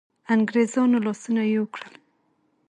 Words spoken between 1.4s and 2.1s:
یو کړل.